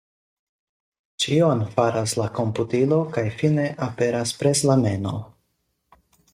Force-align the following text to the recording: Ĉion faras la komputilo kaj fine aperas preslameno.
Ĉion 1.25 1.61
faras 1.75 2.15
la 2.21 2.25
komputilo 2.39 2.99
kaj 3.19 3.27
fine 3.43 3.69
aperas 3.91 4.35
preslameno. 4.43 5.17